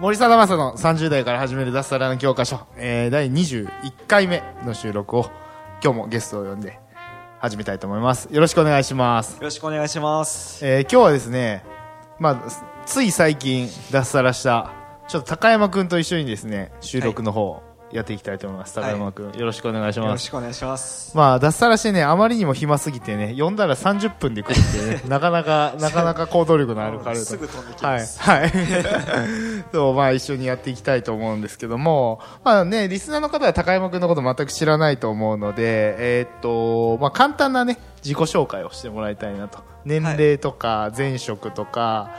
[0.00, 5.24] 森貞正の30代から始める脱サラの教科書、えー、第21回目の収録を
[5.82, 6.78] 今日もゲストを呼んで
[7.40, 8.28] 始めたいと思います。
[8.30, 9.38] よろしくお願いします。
[9.38, 10.64] よろしくお願いします。
[10.64, 11.64] えー、今日はですね、
[12.20, 14.70] まあ、つい最近脱サラした、
[15.08, 17.60] ちょっと高山くんと一緒にですね、収録の方
[17.92, 18.74] やっていきたいと思います。
[18.74, 20.12] 高山くん、よろしくお願いしよます。
[20.12, 21.16] ろしくお願いします。
[21.16, 27.24] まあ、脱サラしてね、あまりにも暇すぎてね、読んだら30分で来るってね、 なかなか、なかなか行動力のある彼と。
[27.24, 28.20] すぐ飛んできはい、ます。
[28.20, 28.52] はい。
[29.72, 39.60] そう、まあ一緒にやっていきたいと思うんですけども、まあね、リスナーの方は高山くんのこと全く知らないと思うので、えーっと、まあ簡単なね、自己紹介をしてもらいたいなと。
[39.84, 42.10] 年齢とか、前職とか、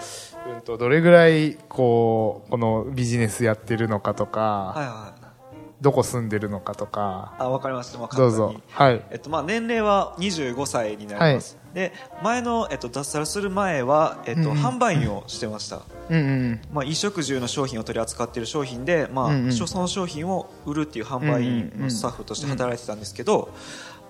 [0.55, 5.18] うんと、どれぐらい、こう、このビジネスやってるのかとか、はいはい。
[5.81, 7.99] どこ住んでるのかとか、あ、わかりました。
[7.99, 8.53] まあ、どうぞ。
[8.71, 9.01] はい。
[9.11, 11.57] えっと、まあ、年齢は25歳になります。
[11.73, 15.81] で、前の、えっと、脱サラする前は、えっと、うんうん販売員をしてました。
[16.09, 16.61] うんうん。
[16.73, 23.49] まあ、衣食住の商品を取り扱っている商品で、まあ、うんうんその商品を売るっていう販売員のスタッフとして働いてたんですけど、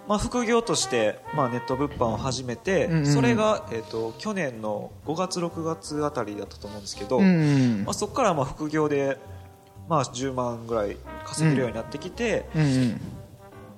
[0.08, 9.20] まあ、副業として、まあ、ネット物販を始めて、うんうんそれが、えっと、去年の5月、6月あたりだったと思うんですけど、うんうんまあ、そこからまあ副業で、
[9.90, 10.96] まあ、10万ぐらい
[11.26, 13.02] 稼げるようになってきて、うんうん。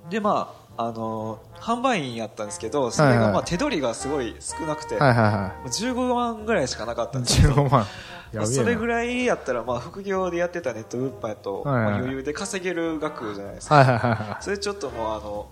[0.09, 7.25] でまああのー販売員やったんですけどそれがまあ手取りがすごい少なくて、はいはいはもう15万ぐらいしかなかったんい。
[7.25, 7.85] ですけど15万。
[8.33, 15.49] まあそれぐらいやったらまあ副業でやってたネット物販やと、はいはいまあ余裕で稼げる額じゃないですか、はいはいはいはそれちょっともうあの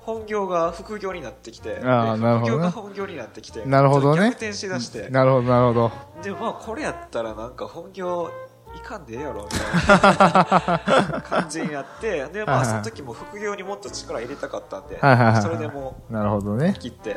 [0.00, 5.10] 本業が副業になってきてであーなるほどね副業が本業になってきてなるほどね逆転しだしてい。
[5.10, 5.92] なるほどなるほど。
[6.22, 8.30] でまあこれやったらなんか本業
[8.78, 16.74] いかんでええやろみたいな 感じになってでまあその時も副業にもっと力入れたかったんではいはいはいはいそれでもなるほどうね。
[16.78, 17.16] 切って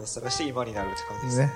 [0.00, 1.52] 脱サラして今になるって感じですねね。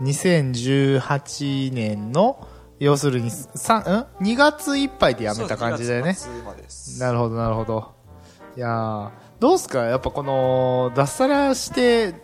[0.00, 2.46] 2018年の、
[2.78, 3.82] 要するに、三ん
[4.22, 6.14] ?2 月いっぱいで辞めた感じだよね。
[6.14, 7.92] そうです2月末までですなるほど、なるほど。
[8.56, 9.80] いやーどうすか？
[9.84, 12.14] やっぱこの、脱サラして、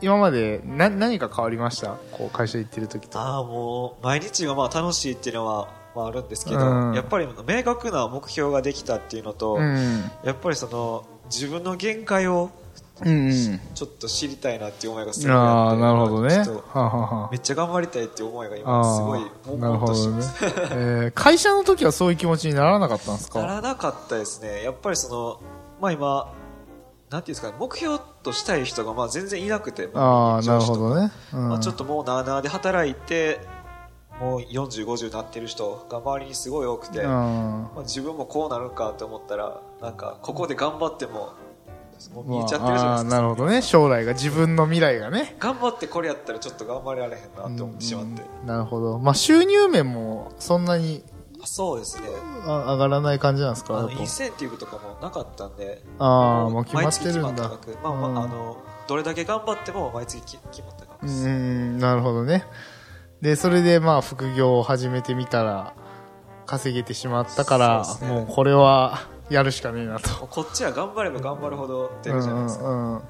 [0.00, 1.96] 今までな何か変わりました？
[2.12, 3.18] こう会社行ってる時と。
[3.20, 10.10] ああもう毎日がまあ楽しいっていうのはまああるんですけど、うんやっぱり明確な目標ができたっていうのと、うん。
[10.24, 12.50] やっぱりその自分の限界を
[13.02, 13.60] うんうん。
[13.74, 16.36] ちょっと知りたいなっていう思いがすごいああ、なるほどね。
[17.30, 20.22] めっちゃ頑張りたいっていう思いが今すごいあーなるほどね悶々としてま。
[20.22, 25.40] す、 えー会社の時はそういう気持ちにならなかったんですなか らなかったですねやっぱりその
[25.80, 26.28] まあ今
[27.08, 31.10] なんていうんですかね目標としたい人がまあ全然いなくてああ、なるほどね。
[31.32, 33.40] うんまあ、ちょっともうなあなあで働いて
[34.20, 37.06] もう40、50になってる人が周りにすごい多くて、うん。
[37.06, 41.32] まあ、自分もこうなるかと思ったらなんかここで頑張っても
[42.14, 43.60] もう見えちゃってるじゃないですか、なるほどね。
[43.62, 45.36] 将来が、自分の未来がね。
[45.38, 48.98] 頑張ってこれやったらちょっと頑張れられへんなって思ってしまって、うんなるほど。
[48.98, 51.04] まあ収入面もそんなに
[51.42, 52.08] あそうですね。
[52.46, 53.90] あ上がらない感じなんですか？
[53.98, 57.50] インセンティブとかもなかったんであーももう決まってるんだ。
[57.82, 58.18] まあまあうん。
[58.18, 62.44] あのどれだけ頑張っても毎月き決まった額うです、ん、なるほどね。
[63.20, 65.74] で、それでまあ副業を始めてみたら、
[66.46, 70.10] 稼げてしまったから、そうねもうこれはやるしかねえなと。
[70.26, 73.02] こっちは頑張れば頑張るほど出るじゃないですか、うんうんうん。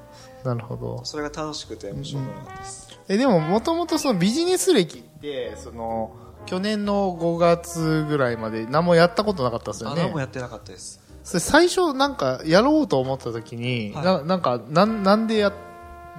[0.43, 1.01] なるほど。
[1.03, 6.11] それが楽しくて面白くなかったです、え、でももともとそのビジネス歴って、その、
[6.45, 10.03] 去年の5月ぐらいまで何もやったことなかったですよあね。
[10.03, 15.53] 何もやってなかったですそれ最初なんかやろうと思った時に、はいななんかなんなんでや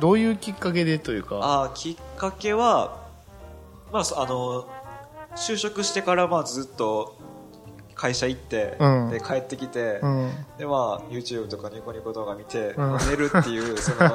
[0.01, 3.02] どういうきっかけでというかあーきっかけは、
[3.93, 4.69] まあ、そあの
[5.37, 7.17] 就職してからまあずっと
[7.95, 9.11] 会社行って、うん。
[9.11, 10.33] で帰ってきて、うん。
[10.59, 12.77] でまあ YouTube とかニコニコ動画見て、うん。
[12.93, 14.11] まあ寝るっていうその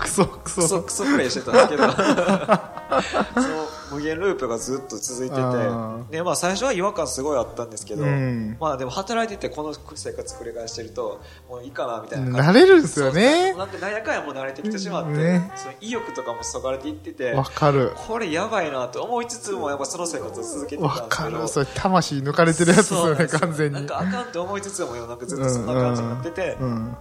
[0.00, 0.62] クソ クソ。
[0.62, 1.90] クソクソプレイしてたんですけど。
[1.92, 1.98] そ
[3.48, 6.16] の 無限ループがずっと続いてて。
[6.16, 8.56] で、まあ、最初は違和感すごいあったんですけど、うん。
[8.60, 12.50] まあ、でも働いててこの生活繰り返してるともういいかなみたいな。
[12.50, 13.54] 慣れるんですよね。
[13.54, 15.52] なんかなんやかんやもう慣れてきてしまって、ね。
[15.56, 17.92] その意欲とかもそがれていっててわかる。
[17.94, 21.30] これやばいなと思いつつもやっぱその生活を続けてたんわですけど。
[21.30, 21.48] かる。
[21.48, 23.74] それ魂抜かれてるやつですよね完全に。
[23.74, 26.96] なんかあかんって思いつつもなんかずっとそんな感じになってて、うん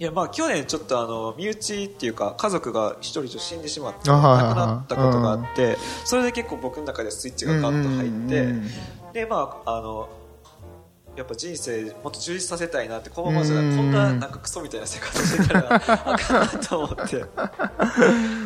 [0.00, 5.76] いやまあ去年ちょっとあの身内っていうか家族が一人死んでしまってあ亡くなったことがあって
[6.06, 8.68] それで結構僕の中でスイッチがガッと入ってうん
[9.12, 10.08] でまああの
[11.16, 17.16] やっぱ人生もっと充実させたいなってこのままじゃうんこんななんかクソみたいな生活してたら あかんなと思って。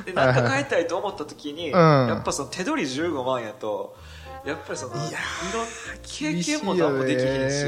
[0.07, 1.71] でなんか帰りたいと思った時にん。
[1.71, 3.97] やっぱその手取り15万やと
[4.45, 5.67] やっぱりそのいろん
[6.03, 7.65] 経験も何もできへんし、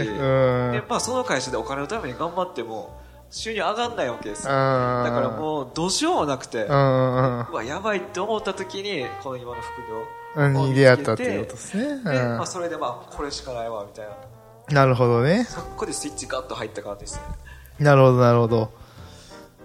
[0.73, 10.05] でまあ、その会社でお金のために頑張っても収入上がんないわけですだからもうどうしようもなくて、うわやばいって思った時にこの今の副業
[10.37, 12.01] うんに出会ったっていうことですね。
[12.05, 14.07] まあ、それでまあこれしかないわみたい
[14.69, 15.45] ななるほどね。
[15.45, 17.23] そこでスイッチガッと入った感じですね
[17.79, 18.71] なるほど、なるほど。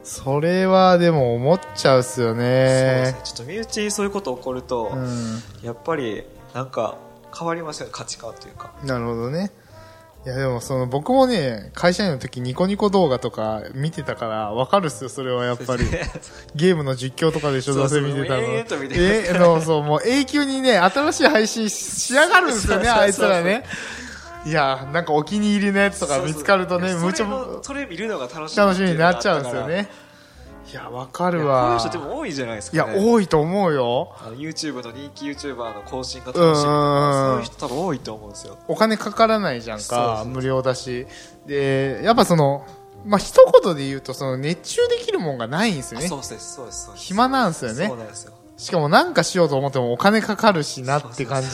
[0.03, 3.21] それはでも思っちゃうっすよそうですねね。
[3.23, 5.41] ちょっと身内にそういうこと起こると、うん。
[5.63, 6.23] やっぱり
[6.53, 6.97] なんか
[7.37, 9.51] 変わりますよね価値観というかなるほどね。
[10.23, 15.85] いやでもその僕もね、会社員の時ニコニコ動画とか見てたからわかるっすよ、それはやっぱり。
[16.53, 18.41] ゲームの実況とかでしょ、そうそうどうせ見てたの。
[18.43, 23.63] えのそう、もう永久にね、新しい配信しやがるんですよね、そうそうそうあいつらね。
[24.45, 29.89] いや、なんかお気に入りのやつとか見つかるとね、そうそうむちゃそれのそれ見るのが楽しい楽しみになっちゃうんですよね。
[30.71, 31.79] いや、わかたからいやこういうるわ。
[31.79, 34.15] 人でも多いじゃないですいや、か、ね、多いと思うよ。
[34.37, 38.57] YouTube の人気 YouTuber の更新が楽しみとかそういう人多分多いと思うんですよ。
[38.67, 41.07] お金かからないじゃんか無料だし。
[41.45, 42.65] でやっぱその
[43.05, 43.33] まあ一
[43.63, 46.05] 言で言うとその熱中できるもんがないんですよね。
[46.05, 47.05] あそうですそうですそうです。
[47.05, 47.87] 暇なんですよね。
[47.87, 48.33] そうなんですよ。
[48.57, 51.49] しかもなんかしようと思ってもお金かかるしなって感じ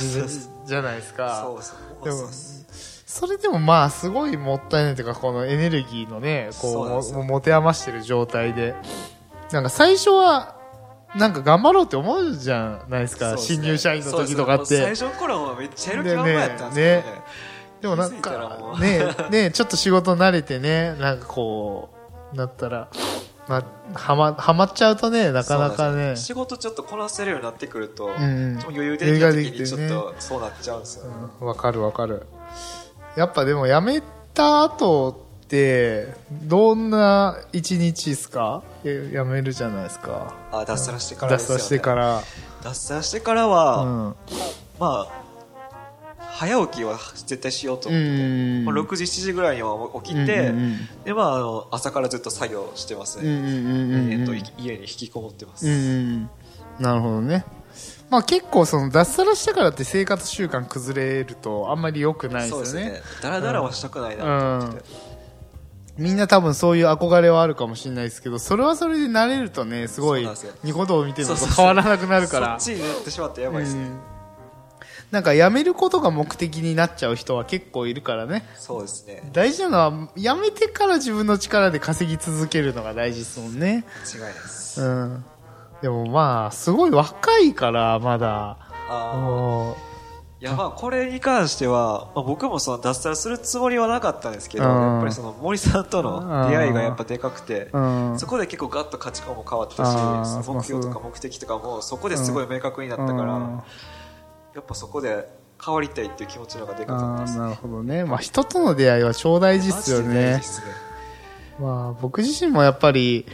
[0.65, 1.41] じゃないですか。
[1.45, 2.56] そうですでも
[3.17, 8.75] それでもまあすごいもったいないというかこのエネルギーのねこそううも持て余してる状態で。
[9.51, 10.55] なんか最初は
[11.15, 13.41] なんか頑張ろうって思うじゃないですかすね。
[13.41, 14.77] 新入社員の時とかって。
[14.77, 17.01] 最初の頃はめっちゃやる気満々やったんですけどね。
[17.01, 17.03] でね
[17.81, 18.77] でもなんか
[19.31, 21.89] ねねちょっと仕事慣れてねなんかこ
[22.33, 22.89] うなったら
[23.47, 23.63] ま
[23.95, 26.15] あはまはまっちゃうとねなかなかね。
[26.17, 31.05] 仕事ちょっとこなせるようになってくると、んちょっと余裕できた時にちょっとそうなっちゃうんですよ、
[31.41, 31.47] うん。
[31.47, 32.27] わかるわかる
[33.17, 34.03] やっぱでも辞め
[34.35, 38.61] た後ってどんな一日ですか？
[38.83, 40.35] え辞めるじゃないですか。
[40.51, 42.21] あ脱サラしてからね、脱サしてから。
[42.63, 44.15] 脱サラしてからは、うん。
[44.79, 45.27] まあ
[46.19, 47.89] 早起きは絶対しようと。
[47.89, 48.65] う思って、ん。
[48.65, 56.29] まあ、6時7時ぐらいには起きて、うんうんでまあ、あの朝からずっと作業してますね、うんうんうんうんえっとい家に引きこもってます、うんうん。
[56.79, 57.45] なるほどね
[58.09, 62.65] まあ結構その脱サラしてからって生活習慣崩れるとあんまり良くないですよね。
[62.65, 63.01] そうですね。
[63.21, 64.83] だらだらはしたくないなってて、
[65.97, 70.27] みんな多分そういう憧れはあるかもしれないですけどそれはそれで慣れるとねすごい
[70.63, 72.59] ニコ動を見てるのと変わらなくなるから。
[72.59, 73.99] そっちになってしまってやばいですね、うん。
[75.11, 78.45] なんか辞めることが目的になっちゃう人は結構いるからね。
[78.55, 79.29] そうですね。
[79.33, 83.85] 大事なのは辞めてから自分の力で稼ぎ続けるのが大事ですもんね。
[84.05, 84.81] 違いです。
[84.81, 85.25] うん
[85.81, 88.57] でもまあすごい若いからまだ。
[88.89, 89.75] あ
[90.39, 94.81] いやまあこれに関しては、まあ、僕もその脱サラするつもりはなかったんですけど、うん。
[94.81, 97.69] やっぱりその森さんとの出会いがやっぱでかくて、
[98.17, 99.83] そこで結構ガッと価値観も変わった
[100.43, 103.61] し目標とかま目的とかもそこですごい明確になったから、うん
[104.57, 105.29] やっぱそこで
[105.63, 110.37] 変わりたいっていう気持ちの方がでかかったですあーなるほどね、まあ、人との出会いは超大事っすよね。
[110.37, 110.41] ね。
[111.59, 113.27] まあ、僕自身もやっぱり、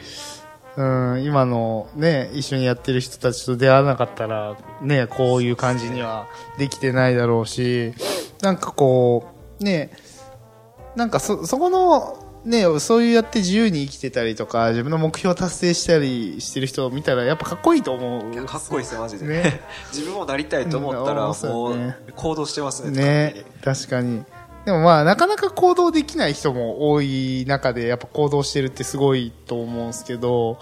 [0.75, 0.83] う
[1.17, 6.27] ん、今のね、一緒にやってる人たちと出会わなかったら、ね、こういう感じには
[6.57, 7.93] できてないだろうし、
[8.41, 9.27] なんかこ
[9.59, 9.91] う、ね、
[10.95, 18.45] なんかそ、そこの、ね、そういうやって自由に生きてたりとか、自分の目標を達成したりしてる人を見たら、やっぱかっこいいと思う。
[18.45, 19.61] かっこいいですよマジで、ね
[19.93, 24.23] 自分もなりたいと思ったらもうね行動してますねね、確かに。
[24.65, 30.57] でもまあ、なかなか行動できない人も多い中で、やっぱ行動してるってすごいと思うんですけど、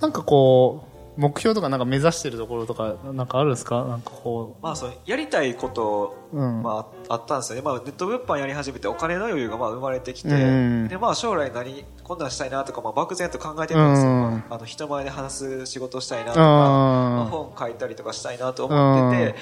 [0.00, 3.84] なんかこう、目標とかなんか目指してるところとか、なんかあるんですか？
[3.84, 6.62] なんかこまあ、そのやりたいこと、うん。
[6.62, 7.56] まあ、あったんですよ。
[7.56, 10.88] ね、まあ、ネット物販やり始めてお金の余裕がまあ生まれてきて、うん。
[10.88, 14.20] でまあ、将来何こんなんしたいなとか、まあ、漠然と考えてたんですよ、うん。
[14.20, 19.34] まああの人前で話す仕事したいなとう、か、まああ本書いたりとかしたいなと思って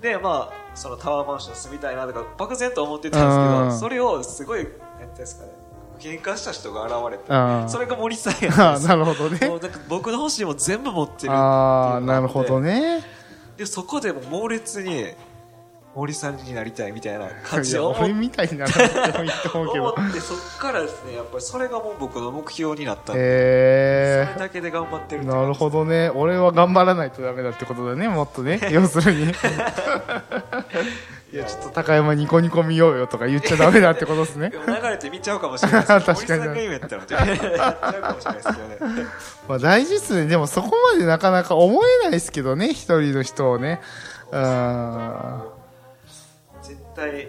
[0.00, 5.52] て、でまあ、そのタワーマンション住みたいなとか漠然と思ってたんですけど、うんそれをすごいなんていうんですかね
[5.98, 9.50] 喧嘩した人が現れて、うんそれが森さんやったんあです なるほどもね。
[9.88, 13.02] 僕の欲しいもん全部持ってるっていうのがああ、なるほどね。
[13.56, 15.06] でそこでもう猛烈に
[15.98, 19.88] 森さんになりたいみたいな感じで思っ俺みたいにならなくてもいいと思うけど。
[19.94, 26.10] 思ってそっからですねやっぱりそれがもう僕の目標になったんで、へそれだけで頑張ってるえなるほどね。
[26.10, 28.60] 俺は頑張らないとダメだってことだねもっとね。
[28.70, 29.24] 要するに。
[31.32, 34.52] いやちょっと高山ニコニコ見ようよとか言っちゃダメだってことですね。
[34.52, 36.46] 流れて見ちゃうかもしれないですけど 確かに。
[36.46, 39.06] 森やったらみたいなやっちゃうかもしれないですけどね。
[39.48, 40.26] まあ大事っすね。
[40.26, 43.80] でもそこまでなかなか思えないですけどね一人の人をね。
[44.30, 45.57] うん絶
[46.98, 47.28] 対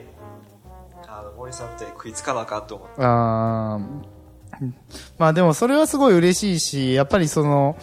[1.08, 2.94] あの森さんみたいに食いつかなあかんと思って。
[2.98, 4.20] あー。
[5.18, 7.78] まあでもそれはすごい嬉しいし、やっぱりその、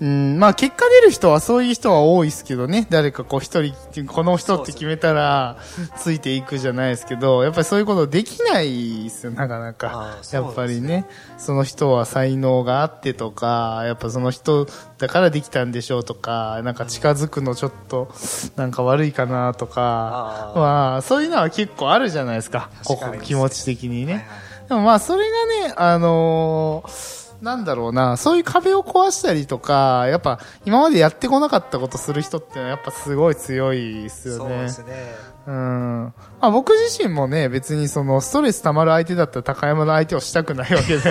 [0.00, 2.86] うん、まあ結果出る人はそういう人は多いですけどね。
[2.88, 3.74] 誰かこう一人、
[4.06, 5.58] この人って決めたら
[5.98, 14.66] ついていくじゃないですけど、やっぱりそういうことできないですよ、なかなあかやっぱりね、その人は才能があってとか、やっぱその人
[14.96, 18.10] だからできたんでしょうとか、なんか近づくのちょっと
[18.56, 22.70] なんか悪いかなとか、まあそういうのは結構あるじゃないですか。
[22.86, 24.26] かにこ気持ち的にね。
[24.66, 34.38] でもまあそれがね、あのーなんだろうな、そういう壁を壊したりとか、やっぱ今までやってこなかったことする人ってのはやっぱすごい強いですよね。
[34.40, 35.14] そうですね
[35.46, 36.04] うん。
[36.04, 41.02] まあ僕自身もね、別にそのストレス溜まる相手だったら高山の相手をしたくないわけで。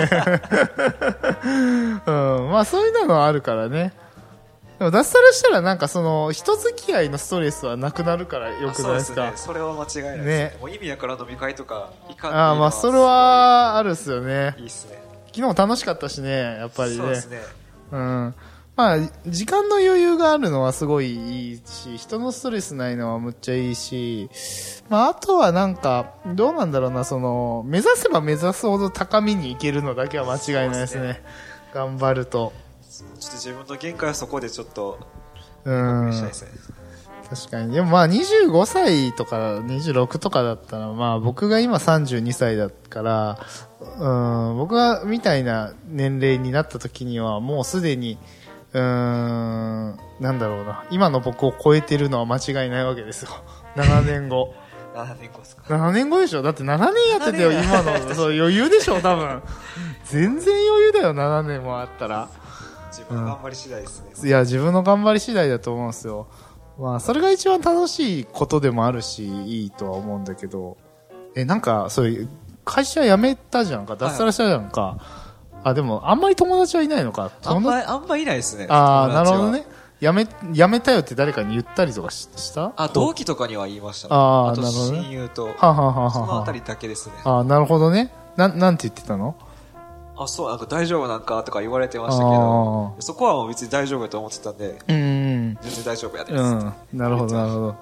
[2.06, 2.50] うん。
[2.50, 3.92] まあそういうのはあるからね。
[4.78, 9.24] でも脱サラしたらなんかその人付き合いのストレスはなくなるからよくないですか？
[9.26, 14.54] あそうねそれは間違いないですねもう意味やから飲み会とか行かんああ、まあそれはあるっすよね。
[14.58, 16.96] いいっすね昨日も楽しかったしね、やっぱりね。
[16.96, 17.40] そうですね
[17.92, 18.34] うん。
[18.76, 24.30] まあ、時間の余裕があるのはすごいいいし、人のストレスないのはむっちゃいいし、
[24.88, 31.22] まあ、あとはなんか、どうなんだろうな、その、目指せば目指すほど高みに行けるのだけは間違いないですね。
[31.70, 32.52] す頑張ると。
[32.90, 34.98] ちょっと自分の限界はそこでちょっと
[35.64, 36.12] うん。
[36.12, 36.50] したいですね
[37.30, 37.72] 確かに。
[37.72, 43.38] でもまあ25歳とか26とかだったら、まあ僕が今32歳だから、
[43.98, 48.18] うん、僕がみたいな年齢になった時にはもうすでに、
[48.72, 50.84] うーん、なんだろうな。
[50.90, 53.30] 今の僕を超えてるのは間違いないわけですよ。
[53.76, 54.52] 7年後。
[54.94, 56.42] 7年後ですか？7年後でしょ？
[56.42, 58.14] だって7年やっててよ、7年今の。
[58.16, 59.40] そう余裕でしょ多分。
[60.04, 62.28] 全然余裕だよ、7年もあったら。
[62.90, 66.26] 自分の頑張り次第ですね、いや、自分の頑張り次第だと思うんですよ。
[66.80, 70.76] まあ、それが一番楽しいことでもあるし、いいとは思うんだけど、
[71.34, 72.28] え、なんか、そういう、
[72.64, 74.98] 会社辞めたじゃんか、脱サラしたじゃんか。
[75.62, 77.30] あ、でも、あんまり友達はいないのか。
[77.44, 79.66] あんまあんまいないですねあーなるほどね。
[80.00, 82.72] 辞め、辞めたよって誰かに言ったりとかしした？
[82.76, 84.08] あ同期とかには言いました。
[84.08, 84.98] ねあーとなるほどね。
[85.00, 86.06] 親友とはあはあはあは。
[86.06, 87.14] あそのあたりだけですね。
[87.24, 88.10] あーなるほどね。
[88.36, 89.36] なん、なんて言ってたの？
[90.22, 95.58] あそうなんか大丈夫なんかとか言われてましたけあどそこはもう別に大丈夫だと思ってたんでうんうん。
[95.62, 96.74] 全然大丈夫やってうん。
[96.92, 97.74] なるほど、なるほど。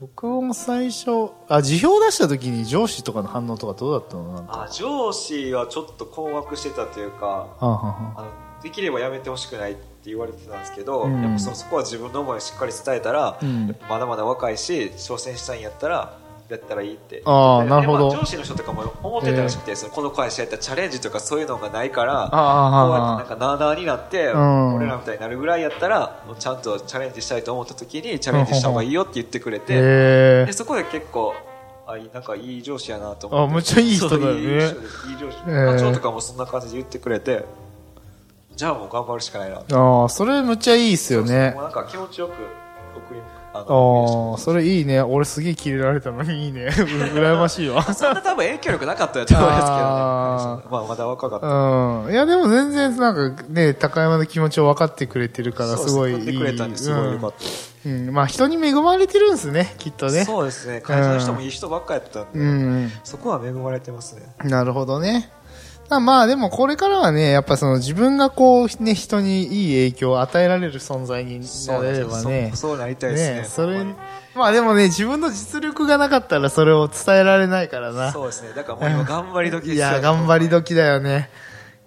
[0.00, 4.32] 僕も最初、あ、辞表出した時に上司とかの反応とかどうだったの？
[4.34, 4.62] なんか。
[4.62, 16.16] あ上司はちょっと困惑してたというかはあのできればやめてほしくないって言われてたんですけど、うんやっぱそそこは自分の思いをしっかり伝えたら、うんまだまだ若いし挑戦したいんやったら
[16.48, 17.22] やったらいいって。
[17.24, 18.10] あーでなるほど。
[18.10, 24.74] 上司の人とかも思ってたらしくて、そのこの会社やったらチャレンジとかそういうのがないからああこうやあってなんかなあなあになって、ん。
[24.76, 31.34] 俺らみたいになるぐらいやったらもうちゃんとチャレンジしたいと思った時にチャレンジした方がいいよって言ってくれて、へでそこで結構
[31.86, 33.50] あなんかいい上司やなと思って。
[33.50, 34.68] あむっちゃいい人だよね。
[34.68, 34.76] そ
[35.08, 35.72] ういい上司、えー。
[35.72, 37.44] 課長とかもそんな感じで言ってくれて
[38.56, 39.62] じゃあもう頑張るしかないな。
[39.70, 39.74] え。
[39.74, 41.52] ああ、それむっちゃいいっすよね。
[41.54, 41.62] もう。
[41.64, 43.20] なんか気持ちよく送り
[43.52, 45.00] あああ、それいいね。
[45.00, 46.66] 俺すげえキレられたのにいいね。
[46.66, 47.82] う羨ましいわ。
[47.82, 52.12] そんな多分影響力なかったやと思いますけどねあまあまだ若かったうん。
[52.12, 56.18] いや、でも全然なんかね、高山の気持ちを分かってくれてるから、すごいいい。
[56.18, 58.08] そうかった、うん。
[58.08, 58.14] うん。
[58.14, 60.24] まあ人に恵まれてるんですね、きっとね。
[60.24, 62.92] そうですね会社の人もいい人ばっかやったんで、うん。
[63.02, 65.30] そこは恵まれてますねなるほどね。
[65.90, 72.50] まあでもこれからはね、やっぱその自分がこうね、人にいい影響を与えられる存在になれればね。
[72.54, 73.84] そうそうなりたいですねねそれ
[74.34, 78.12] まあでもね、自分の実力がなかったらそれを伝えられないからな。
[78.12, 81.30] そうですねだからもう今頑張り時ですよいや、頑張り時だよね。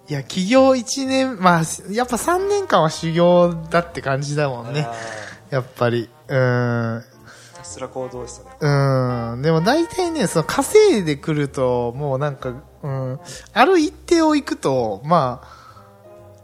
[0.08, 4.86] いや、起業1年、まあ、やっぱ3年間は修行だって感じだもんね。
[4.88, 4.94] あ
[5.50, 6.08] やっぱり。
[6.28, 6.98] うーん。
[6.98, 7.06] ーひ
[7.56, 9.42] たすら行動ですよねうん。
[9.42, 13.20] でも大体ね、その稼いでくると、もうなんか、うん。
[13.52, 15.42] ある一定を行くと、ま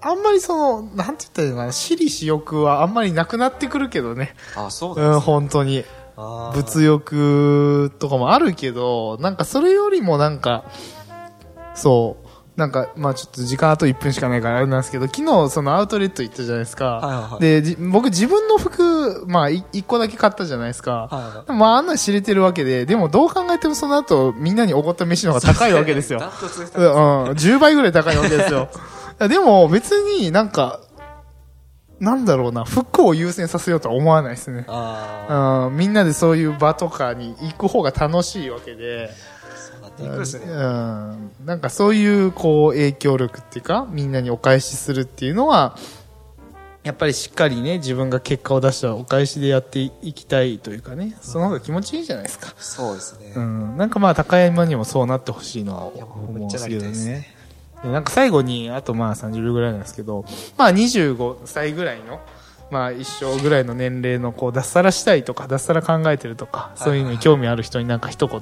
[0.01, 4.35] あ、あんまりその、なんて言ったらいいのかな、私利私欲はあんまりなくなってくるけどね。
[4.57, 5.85] あそううん、本当に。
[6.17, 10.65] 物欲とかもあるけど、なんかそれよりもなんか、
[11.75, 12.28] そう、
[12.59, 16.97] なんか、まあちょっと時間あと1分しかないからあれなんですけど、昨日そのアウトレット行ったじゃないですか。
[16.97, 21.09] はいはいはいで、じ僕自分の服つ、まあ、い一個だけ買ったじゃないですか。
[21.11, 26.21] はまあ、あんなの知れてるわけで、でもどう考えてもその後、みんなにおごった飯の方が高いわけですよ
[26.75, 28.69] うん、うん10倍ぐらい高いわけですよ。
[29.29, 30.81] でも、別になんか、
[32.01, 34.65] なんだろうな、服を優先させようとは思わないですね。
[34.69, 39.11] あうん、みんなでそういう場とかに行く方が楽しいわけで、
[40.05, 40.47] いくんですね。
[40.47, 45.77] うん、なんかそういうこう影響力っていうかみんなにお返しするっていうのは
[46.85, 53.33] やっぱりしっかりね自分が結果を出したお返しでやっていきたいというかねその方が気持ちいいじゃないですか、そうですね。
[53.37, 57.35] うん、なんかまあ高山にもそうなってほしいのは思うんですけどねね
[57.83, 60.25] でなんか最後にあとまあ30秒ぐらいなんですけど
[60.57, 62.21] まあ25歳ぐらいの
[62.71, 68.41] まあ一生ぐらいの年齢のこう脱サラしたいとか脱サラ考えてるとかそういうのに興味ある人になんか一言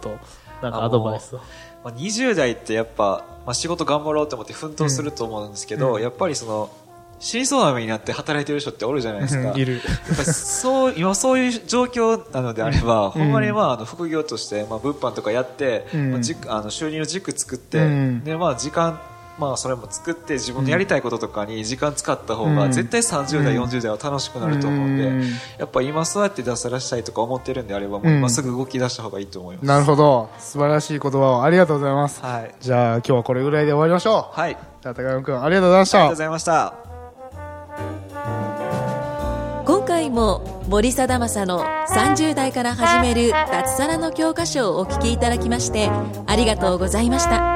[0.62, 1.40] なんかアドバイスを。
[1.84, 6.02] まあ、20代ってやっぱ、まあ、仕事頑張ろうと思って奮闘すると思うんですけど、うん。
[6.02, 6.70] やっぱりその、
[7.18, 9.52] 死にそうな目になって働いてる人っておるじゃないですか。
[9.56, 9.80] いる。
[10.24, 16.10] そう、今そういう状況なのであれば、ほんまにまあ、あの、副業として、まあ、物販とかやって、うん。
[16.12, 18.24] まあ、軸あの収入の軸作って、うん。
[18.24, 19.00] で、まあ、時間、
[19.38, 22.72] まあ、それも作って、自分のやりたいこととかに時間使った方が、うん。
[22.72, 23.64] 絶対30代、うん。
[23.64, 25.22] 40代は楽しくなると思うんで、うん。
[25.58, 29.66] やっぱ今そうやって脱サラしたいとか思ってるんであれば、もう今すぐ動き出した方がいいと思います。
[29.66, 30.30] なるほど。
[30.38, 32.22] 素晴らしい言葉をありがとうございます。
[32.22, 32.54] はい。
[32.60, 34.38] じゃあ今日はこれぐらいで終わりましょう。
[34.38, 34.54] はい。
[34.54, 35.98] ありじゃあ高山君ありがとうございました。
[35.98, 36.74] がとうございました。
[39.66, 45.90] 今回も森貞正の30代から始める脱サラの教科書をお聞きいただきまして
[46.26, 47.55] ありがとうございました